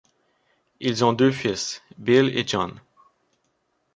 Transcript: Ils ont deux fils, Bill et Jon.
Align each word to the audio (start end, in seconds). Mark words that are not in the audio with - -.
Ils 0.79 1.05
ont 1.05 1.13
deux 1.13 1.29
fils, 1.31 1.83
Bill 1.99 2.35
et 2.35 2.47
Jon. 2.47 2.73